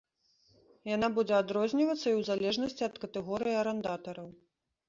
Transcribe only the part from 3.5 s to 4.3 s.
арандатараў.